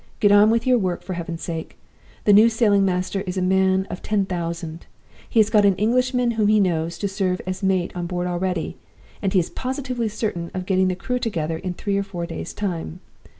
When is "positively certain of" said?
9.51-10.65